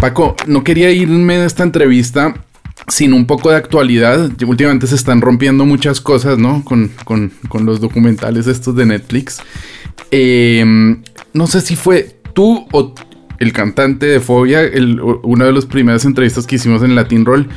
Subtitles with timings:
[0.00, 2.34] Paco, no quería irme de esta entrevista
[2.88, 4.30] sin un poco de actualidad.
[4.46, 6.64] Últimamente se están rompiendo muchas cosas, ¿no?
[6.64, 6.92] Con,
[7.60, 9.42] los documentales estos de Netflix.
[10.10, 11.02] Em,
[11.34, 12.94] no sé si fue tú o
[13.38, 14.62] el cantante de Fobia,
[15.22, 17.48] una de las primeras entrevistas que hicimos en Latin Roll.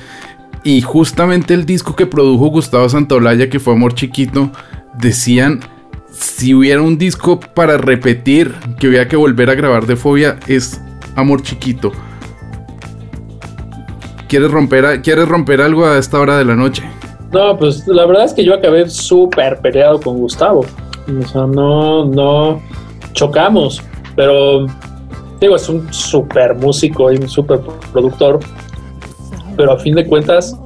[0.66, 4.52] Y justamente el disco que produjo Gustavo Santaolalla, que fue Amor Chiquito,
[5.00, 5.62] decían,
[6.20, 10.82] si hubiera un disco para repetir, que hubiera que volver a grabar de Fobia, es
[11.16, 11.92] Amor Chiquito.
[14.28, 16.84] ¿Quieres romper, ¿Quieres romper algo a esta hora de la noche?
[17.32, 20.66] No, pues la verdad es que yo acabé súper peleado con Gustavo.
[21.08, 22.62] O sea, no, no
[23.14, 23.82] chocamos,
[24.16, 24.66] pero
[25.40, 28.40] digo, es un súper músico y un súper productor,
[29.56, 30.58] pero a fin de cuentas,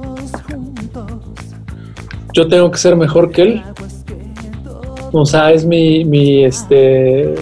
[2.32, 3.62] yo tengo que ser mejor que él.
[5.12, 7.34] O sea, es mi, mi, este,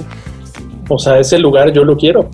[0.88, 2.28] o sea, ese lugar yo lo quiero.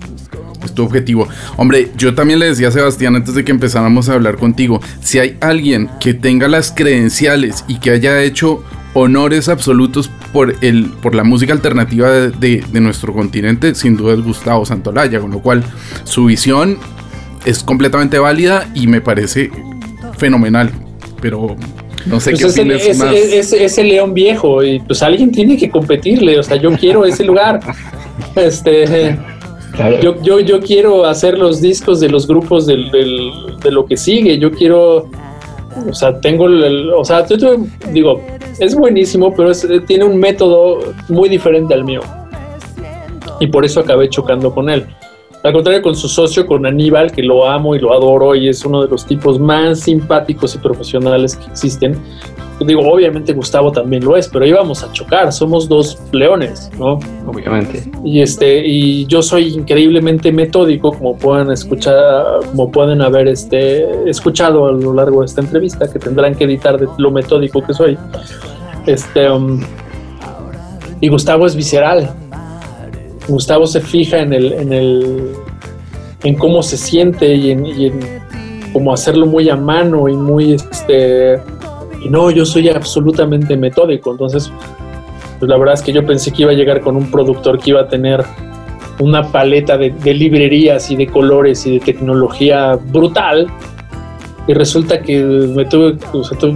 [0.63, 1.27] Es tu objetivo.
[1.55, 5.19] Hombre, yo también le decía a Sebastián antes de que empezáramos a hablar contigo, si
[5.19, 11.13] hay alguien que tenga las credenciales y que haya hecho honores absolutos por, el, por
[11.13, 15.63] la música alternativa de, nuestro continente, sin duda es Gustavo Santolaya, con lo cual
[16.03, 16.79] su visión
[17.45, 19.51] es completamente válida y me parece
[20.17, 20.71] fenomenal.
[21.21, 21.55] Pero
[22.07, 23.13] no sé pues qué es, más.
[23.13, 26.39] Es, el león viejo y pues alguien tiene que competirle.
[26.39, 27.59] O sea, yo quiero ese lugar.
[28.35, 29.17] Este.
[30.01, 34.37] Yo, yo, yo quiero hacer los discos de los grupos del, de lo que sigue.
[34.39, 35.09] Yo quiero.
[35.87, 36.91] O sea, tengo el.
[36.93, 37.57] O sea, yo,
[37.91, 38.21] digo,
[38.59, 39.51] es buenísimo, pero
[39.85, 42.01] tiene un método muy diferente al mío.
[43.39, 44.87] Y por eso acabé chocando con él.
[45.47, 48.65] Al contrario, con su socio, con Aníbal, que lo amo y lo adoro y es
[48.65, 51.97] uno de los tipos más simpáticos y profesionales que existen.
[52.59, 56.99] Digo, obviamente Gustavo también lo es, pero íbamos a chocar, somos dos leones, ¿no?
[57.25, 57.89] Obviamente.
[58.03, 64.67] Y este, y yo soy increíblemente metódico, como pueden escuchar, como pueden haber este, escuchado
[64.67, 67.97] a lo largo de esta entrevista, que tendrán que editar de lo metódico que soy.
[68.85, 69.61] Este, um,
[70.99, 72.13] y Gustavo es visceral,
[73.27, 75.31] Gustavo se fija en el, en el,
[76.23, 77.91] en cómo se siente y en, y
[78.73, 81.39] cómo hacerlo muy a mano y muy, este,
[82.03, 84.51] y no, yo soy absolutamente metódico, entonces,
[85.39, 87.71] pues la verdad es que yo pensé que iba a llegar con un productor que
[87.71, 88.23] iba a tener
[88.99, 93.47] una paleta de, librerías y de colores y de tecnología brutal,
[94.47, 95.97] y resulta que me tuve,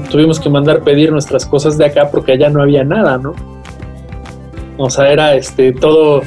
[0.10, 3.36] tuvimos que mandar pedir nuestras cosas de acá porque allá no había nada, ¿no?
[4.78, 6.22] O sea, era este todo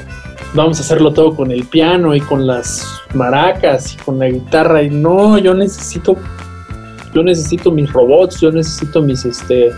[0.54, 4.82] vamos a hacerlo todo con el piano y con las maracas y con la guitarra
[4.82, 6.16] y no, yo necesito
[7.12, 9.70] yo necesito mis robots, yo necesito mis este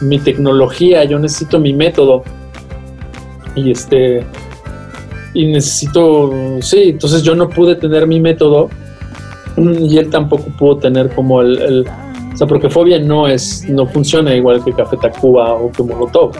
[0.00, 2.22] mi tecnología, yo necesito mi método.
[3.54, 4.24] Y este
[5.34, 8.68] y necesito sí, entonces yo no pude tener mi método
[9.56, 11.86] y él tampoco pudo tener como el, el
[12.32, 16.32] o sea, porque Fobia no es no funciona igual que Café Tacuba o que Molotov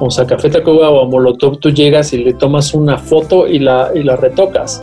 [0.00, 3.90] o sea, Café Tacuba o Molotov, tú llegas y le tomas una foto y la,
[3.94, 4.82] y la retocas.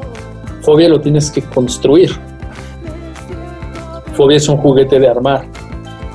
[0.62, 2.12] Fobia lo tienes que construir.
[4.14, 5.46] Fobia es un juguete de armar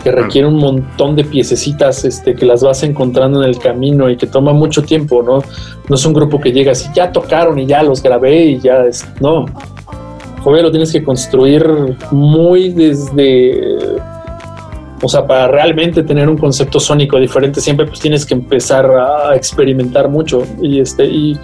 [0.06, 4.16] que requiere un montón de piececitas este, que las vas encontrando en el camino y
[4.16, 5.42] que toma mucho tiempo, ¿no?
[5.88, 8.84] No es un grupo que llega así, ya tocaron y ya los grabé y ya
[8.84, 9.04] es.
[9.20, 9.46] No.
[10.44, 11.66] Fobia lo tienes que construir
[12.12, 13.96] muy desde
[15.02, 19.36] o sea, para realmente tener un concepto sónico diferente, siempre pues tienes que empezar a
[19.36, 20.42] experimentar mucho.
[20.60, 21.38] Y este, y,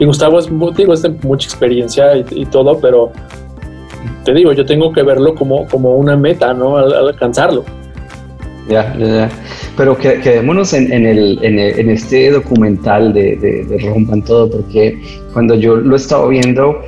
[0.00, 3.12] Gustavo es, digo, es de mucha experiencia y, todo, pero
[4.24, 6.76] te digo, yo tengo que verlo como, como una meta, ¿no?
[6.76, 7.64] Al, alcanzarlo.
[8.68, 9.30] Ya, ya, ya.
[9.76, 15.00] Pero quedémonos en, en, el, en, este documental de, de, de Rompan Todo, porque
[15.32, 16.80] cuando yo lo estaba viendo,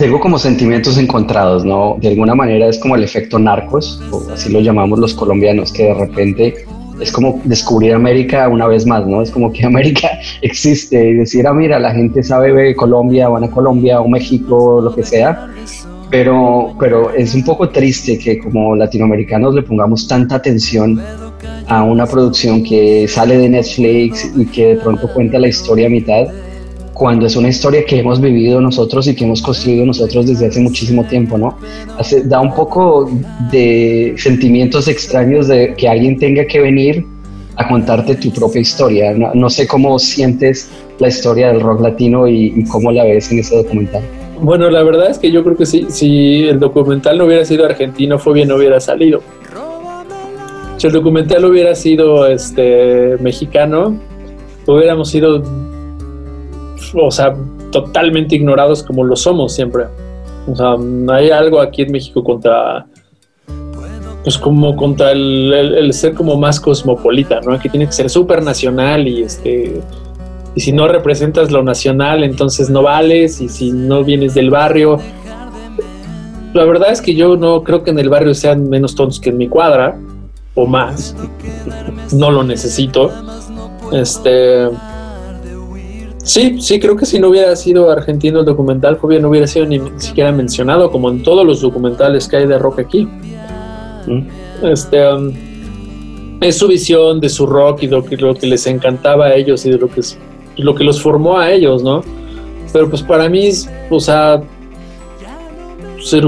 [0.00, 1.98] tengo como sentimientos encontrados, ¿no?
[2.00, 5.84] De alguna manera es como el efecto narcos, o así lo llamamos los colombianos, que
[5.84, 6.54] de repente
[6.98, 9.20] es como descubrir América una vez más, ¿no?
[9.20, 10.08] Es como que América
[10.40, 14.80] existe y decir, ah, mira, la gente sabe de Colombia, van a Colombia o México,
[14.80, 15.48] lo que sea,
[16.10, 20.98] pero, pero es un poco triste que como latinoamericanos le pongamos tanta atención
[21.68, 25.90] a una producción que sale de Netflix y que de pronto cuenta la historia a
[25.90, 26.26] mitad
[27.00, 30.60] cuando es una historia que hemos vivido nosotros y que hemos construido nosotros desde hace
[30.60, 31.56] muchísimo tiempo, ¿no?
[32.24, 33.10] da un poco
[33.50, 37.06] de sentimientos extraños de que alguien tenga que venir
[37.56, 39.14] a contarte tu propia historia.
[39.14, 43.56] No, sé cómo sientes la historia del rock latino y, cómo la ves en ese
[43.56, 44.02] documental.
[44.38, 47.64] Bueno, la verdad es que yo creo que si, si el documental no hubiera sido
[47.64, 49.22] argentino, Fobia no hubiera salido.
[50.76, 53.96] Si el documental hubiera sido este mexicano,
[54.66, 55.69] hubiéramos sido
[56.94, 57.34] o sea,
[57.70, 59.84] totalmente ignorados como lo somos siempre.
[60.46, 60.74] O sea,
[61.14, 62.86] hay algo aquí en México contra,
[64.24, 67.58] pues como contra el, ser como más cosmopolita, ¿no?
[67.58, 69.80] Que tiene que ser súper nacional y este,
[70.54, 74.98] y si no representas lo nacional, entonces no vales, y si no vienes del barrio.
[76.52, 79.30] La verdad es que yo no creo que en el barrio sean menos tontos que
[79.30, 79.96] en mi cuadra,
[80.54, 81.14] o más.
[82.12, 83.12] No lo necesito.
[83.92, 84.68] Este
[86.22, 89.80] Sí, sí, creo que si no hubiera sido argentino el documental, no hubiera sido ni,
[89.96, 93.08] siquiera mencionado, como en todos los documentales que hay de rock aquí.
[94.06, 94.20] Mm.
[94.62, 95.32] Este, um,
[96.40, 99.64] es su visión de su rock y lo que, lo que les encantaba a ellos
[99.64, 100.02] y de lo que,
[100.58, 102.02] lo que los formó a ellos, ¿no?
[102.72, 103.48] Pero pues para mí,
[103.88, 104.42] o sea,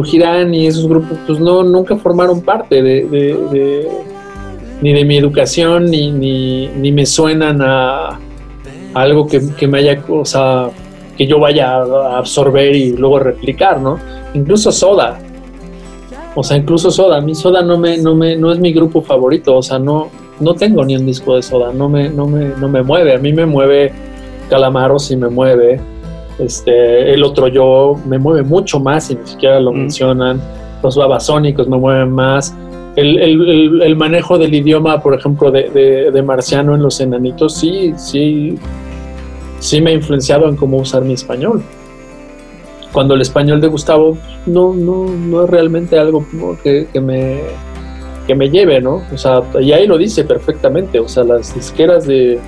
[0.04, 3.88] Girán y esos grupos, pues no, nunca formaron parte de,
[4.80, 8.18] ni de mi educación, ni, ni me suenan a
[8.94, 10.70] algo que, me haya, o sea,
[11.16, 13.98] que yo vaya a absorber y luego replicar, ¿no?
[14.34, 15.18] Incluso Soda.
[16.34, 17.20] O sea, incluso Soda.
[17.20, 19.56] Mi Soda no me, no me, no es mi grupo favorito.
[19.56, 20.08] O sea, no,
[20.40, 21.72] no tengo ni un disco de Soda.
[21.72, 23.14] No me, no me, no me mueve.
[23.14, 23.92] A mí me mueve
[24.48, 25.80] Calamaro si me mueve.
[26.38, 29.76] Este, el otro yo me mueve mucho más y ni siquiera lo mm.
[29.76, 30.40] mencionan.
[30.82, 32.54] Los babasónicos me mueven más.
[32.96, 38.58] El, manejo del idioma, por ejemplo, de, de, Marciano en los enanitos, sí, sí,
[39.62, 41.62] sí me ha influenciado en cómo usar mi español.
[42.92, 46.26] Cuando el español de Gustavo no, no, no es realmente algo
[46.62, 47.40] que, que, me,
[48.26, 49.02] que me lleve, ¿no?
[49.12, 52.38] O sea, y ahí lo dice perfectamente, o sea, las disqueras de,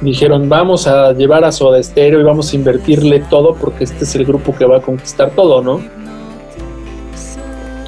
[0.00, 4.14] dijeron vamos a llevar a Soda Stereo y vamos a invertirle todo porque este es
[4.14, 5.82] el grupo que va a conquistar todo, ¿no?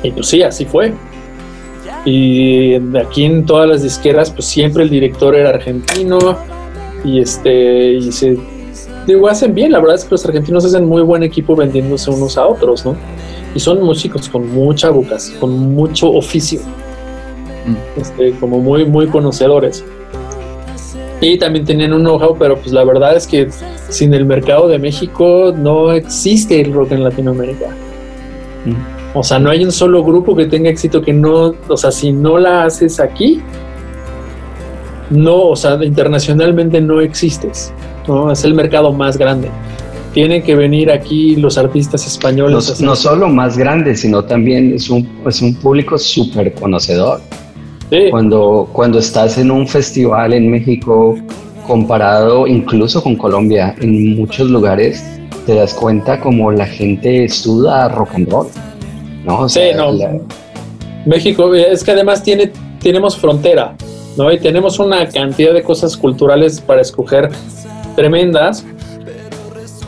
[0.03, 0.93] Y pues sí, así fue.
[2.05, 6.37] Y aquí en todas las disqueras, pues siempre el director era argentino
[7.07, 8.37] y este, y se,
[9.07, 12.37] digo, hacen bien, la verdad es que los argentinos hacen muy buen equipo vendiéndose unos
[12.37, 12.97] a otros, ¿no?
[13.55, 16.61] Y son músicos con mucha bucas, con mucho oficio,
[17.67, 18.01] mm.
[18.01, 19.85] este, como muy, muy conocedores.
[21.21, 23.49] Y también tenían un know-how, pero pues la verdad es que
[23.89, 27.69] sin el mercado de México no existe el rock en Latinoamérica.
[28.67, 28.97] Mm.
[29.19, 32.13] O sea, no hay un solo grupo que tenga éxito que no, o sea, si
[32.13, 33.41] no la haces aquí,
[35.11, 37.73] no, o sea, internacionalmente no existes,
[38.09, 38.31] ¿no?
[38.31, 39.51] Es el mercado más grande.
[40.13, 42.81] Tienen que venir aquí los artistas españoles.
[42.81, 47.21] No, solo más grande, sino también es un, es un público súper conocedor.
[48.11, 51.17] Cuando, cuando estás en un festival en México,
[51.67, 55.05] comparado incluso con Colombia, en muchos lugares,
[55.45, 58.47] te das cuenta como la gente estudia rock and roll.
[59.25, 59.49] ¿no?
[59.49, 59.93] sí, no.
[61.05, 62.51] México, es que además tiene,
[62.81, 63.77] tenemos frontera,
[64.17, 64.33] ¿no?
[64.33, 67.31] Y tenemos una cantidad de cosas culturales para escoger
[67.95, 68.65] tremendas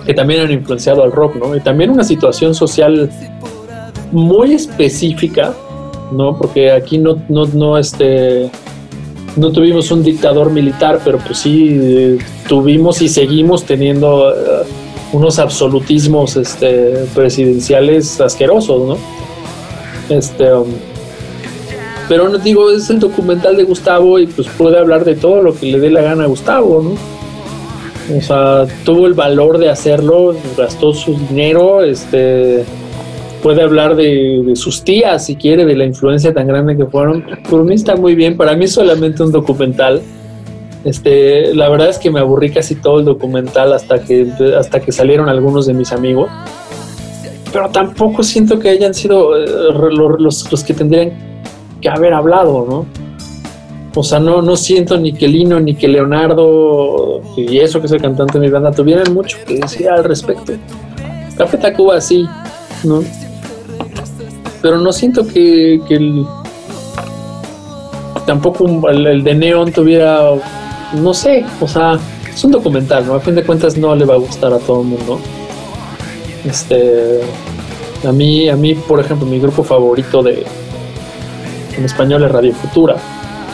[0.06, 1.54] que también han influenciado al rock, ¿no?
[1.54, 3.10] Y también una situación social
[4.10, 5.54] muy específica,
[6.12, 6.36] ¿no?
[6.36, 8.50] Porque aquí no, no, no, este,
[9.36, 14.64] no tuvimos un dictador militar, pero pues sí eh, tuvimos y seguimos teniendo eh,
[15.12, 18.96] unos absolutismos este, presidenciales asquerosos, ¿no?
[20.08, 20.66] Este, um,
[22.08, 25.54] pero no digo, es el documental de Gustavo y pues puede hablar de todo lo
[25.54, 28.16] que le dé la gana a Gustavo, ¿no?
[28.16, 32.64] O sea, tuvo el valor de hacerlo, gastó su dinero, este,
[33.42, 37.24] puede hablar de, sus tías si quiere, de la influencia tan grande que fueron.
[37.50, 40.00] Por mí está muy bien, para mí es solamente un documental.
[40.84, 44.26] Este, la verdad es que me aburrí casi todo el documental hasta que,
[44.58, 46.30] hasta que salieron algunos de mis amigos
[47.52, 49.46] pero tampoco siento que hayan sido eh,
[49.92, 51.12] los, los, que tendrían
[51.80, 52.86] que haber hablado, ¿no?
[53.94, 57.92] O sea, no, no siento ni que Lino ni que Leonardo y eso que es
[57.92, 60.52] el cantante de mi banda tuvieran mucho que decir al respecto.
[61.36, 62.26] Café Tacuba sí,
[62.84, 63.02] ¿no?
[64.62, 66.24] Pero no siento que, que el,
[68.26, 70.20] tampoco el, de Neon tuviera,
[70.94, 71.98] no sé, o sea,
[72.32, 73.14] es un documental, ¿no?
[73.14, 75.18] A fin de cuentas no le va a gustar a todo el mundo.
[76.44, 77.20] Este,
[78.06, 80.44] a mí, a mí, por ejemplo, mi grupo favorito de
[81.78, 82.96] en español es Radio Futura.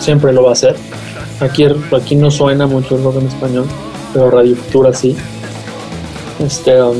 [0.00, 0.76] Siempre lo va a hacer.
[1.40, 1.64] Aquí,
[1.96, 3.66] aquí no suena mucho el rock en español,
[4.12, 5.14] pero Radio Futura sí.
[6.40, 6.96] Este, um,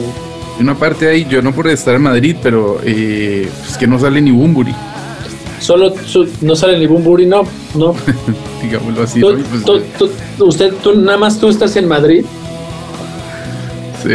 [0.60, 4.20] una parte ahí, yo no por estar en Madrid, pero eh, es que no sale
[4.20, 4.74] ni Bumburi.
[5.58, 5.94] Solo
[6.42, 7.42] no sale ni Bumburi, no,
[7.74, 7.94] no.
[8.62, 9.20] Digámoslo así.
[9.20, 9.36] Pues,
[10.38, 12.24] usted, tú, nada más tú estás en Madrid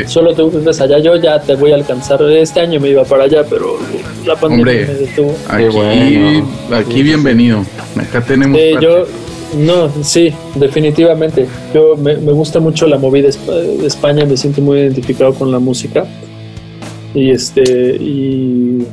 [0.08, 1.00] Solo te gustas allá.
[1.00, 2.22] Yo ya te voy a alcanzar.
[2.24, 3.78] Este año me iba para allá, pero
[4.26, 5.36] la pandemia me detuvo.
[5.48, 7.64] Aquí, aquí bienvenido.
[7.98, 8.60] Acá tenemos.
[8.82, 9.06] yo,
[9.58, 11.48] No, sí, definitivamente.
[11.74, 16.06] Yo me, gusta mucho la movida de España, me siento muy identificado con la música.
[17.14, 17.64] Y este,
[17.96, 18.86] y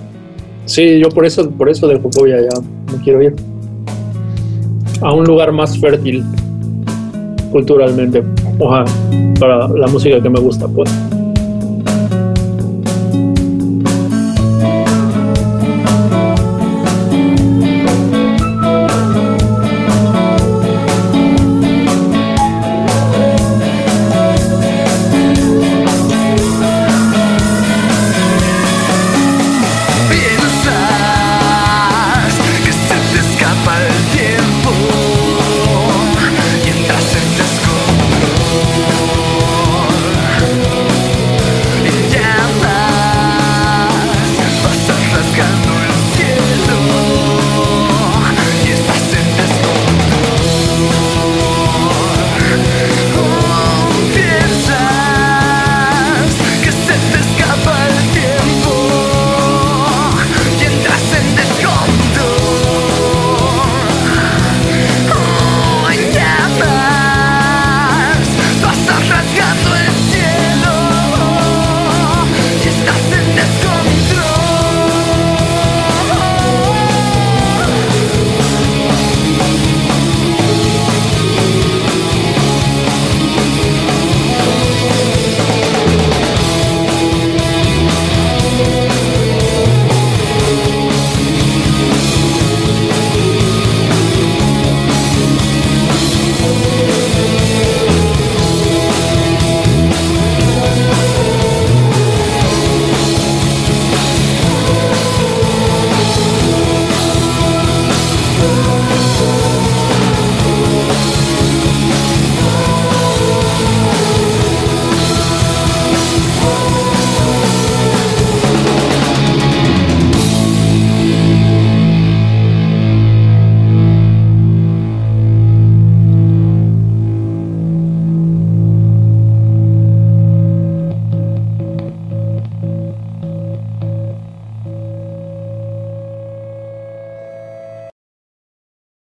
[0.65, 2.61] sí, yo por eso, por eso del Fobia ya
[2.93, 3.35] me quiero ir
[5.03, 6.25] a un lugar más fértil
[7.53, 8.23] culturalmente,
[8.59, 10.91] para la música que me gusta, pues.